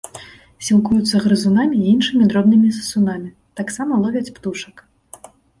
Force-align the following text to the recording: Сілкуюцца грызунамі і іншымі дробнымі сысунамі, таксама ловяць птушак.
Сілкуюцца 0.67 1.15
грызунамі 1.25 1.75
і 1.83 1.93
іншымі 1.95 2.29
дробнымі 2.33 2.71
сысунамі, 2.79 3.29
таксама 3.63 3.93
ловяць 4.07 4.33
птушак. 4.39 4.75